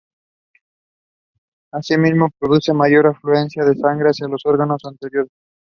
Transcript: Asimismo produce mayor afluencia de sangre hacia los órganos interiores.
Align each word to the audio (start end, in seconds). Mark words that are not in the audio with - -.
Asimismo 1.71 2.31
produce 2.39 2.73
mayor 2.73 3.05
afluencia 3.05 3.63
de 3.63 3.75
sangre 3.75 4.09
hacia 4.09 4.27
los 4.27 4.41
órganos 4.47 4.81
interiores. 4.89 5.29